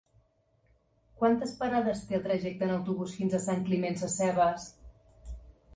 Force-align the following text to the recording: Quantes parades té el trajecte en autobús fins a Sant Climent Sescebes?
Quantes 1.19 1.53
parades 1.59 2.01
té 2.07 2.17
el 2.19 2.23
trajecte 2.25 2.67
en 2.69 2.75
autobús 2.79 3.15
fins 3.19 3.37
a 3.41 3.45
Sant 3.47 3.63
Climent 3.69 4.03
Sescebes? 4.05 4.69